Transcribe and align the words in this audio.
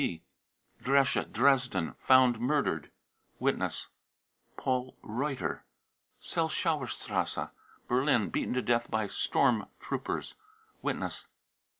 {WTB.) 0.01 0.21
dresche, 0.81 1.31
Dresden, 1.31 1.93
found 1.99 2.39
murdered. 2.39 2.89
(Witness.) 3.37 3.89
1" 4.55 4.63
paul 4.63 4.97
reuter, 5.03 5.63
Selchowerstrasse, 6.19 7.51
Berlin, 7.87 8.31
beaten 8.31 8.55
to 8.55 8.63
death 8.63 8.89
by 8.89 9.07
storm 9.07 9.67
troopers. 9.79 10.33
(Witness.) 10.81 11.27